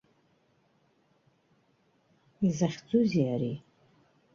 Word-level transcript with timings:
Изахьӡузеи 2.47 3.25
ари! 3.33 3.53